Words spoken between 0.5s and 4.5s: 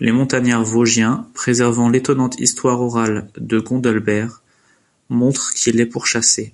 vosgiens préservant l'étonnante histoire orale de Gondelbert